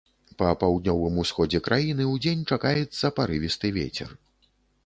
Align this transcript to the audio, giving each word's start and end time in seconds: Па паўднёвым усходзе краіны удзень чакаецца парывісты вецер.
Па 0.39 0.53
паўднёвым 0.61 1.19
усходзе 1.25 1.59
краіны 1.69 2.09
удзень 2.13 2.43
чакаецца 2.57 3.15
парывісты 3.21 3.67
вецер. 3.77 4.09